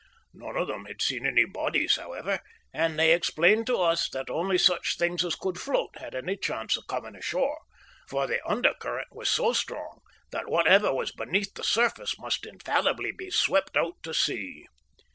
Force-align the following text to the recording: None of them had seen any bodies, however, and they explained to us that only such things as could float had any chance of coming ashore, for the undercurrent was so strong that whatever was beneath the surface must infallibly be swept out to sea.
None 0.33 0.57
of 0.57 0.65
them 0.67 0.85
had 0.85 0.99
seen 0.99 1.27
any 1.27 1.45
bodies, 1.45 1.97
however, 1.97 2.39
and 2.73 2.97
they 2.97 3.13
explained 3.13 3.67
to 3.67 3.77
us 3.79 4.09
that 4.09 4.31
only 4.31 4.57
such 4.57 4.97
things 4.97 5.23
as 5.23 5.35
could 5.35 5.59
float 5.59 5.91
had 5.99 6.15
any 6.15 6.37
chance 6.37 6.75
of 6.75 6.87
coming 6.87 7.15
ashore, 7.15 7.59
for 8.09 8.25
the 8.25 8.43
undercurrent 8.43 9.09
was 9.11 9.29
so 9.29 9.53
strong 9.53 9.99
that 10.31 10.49
whatever 10.49 10.91
was 10.91 11.11
beneath 11.11 11.53
the 11.53 11.63
surface 11.63 12.17
must 12.17 12.47
infallibly 12.47 13.11
be 13.11 13.29
swept 13.29 13.77
out 13.77 14.01
to 14.01 14.11
sea. 14.11 14.65